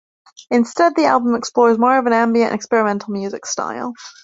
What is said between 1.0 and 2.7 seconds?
album explores more of an ambient and